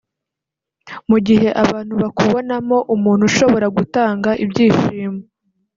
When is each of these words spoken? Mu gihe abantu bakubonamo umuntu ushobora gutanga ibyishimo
Mu 1.09 1.17
gihe 1.27 1.47
abantu 1.63 1.93
bakubonamo 2.01 2.77
umuntu 2.95 3.23
ushobora 3.29 3.67
gutanga 3.77 4.29
ibyishimo 4.43 5.19